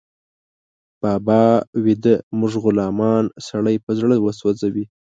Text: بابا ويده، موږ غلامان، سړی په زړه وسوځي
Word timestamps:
بابا 1.01 1.43
ويده، 1.83 2.15
موږ 2.39 2.53
غلامان، 2.63 3.25
سړی 3.47 3.75
په 3.85 3.91
زړه 3.99 4.15
وسوځي 4.25 4.85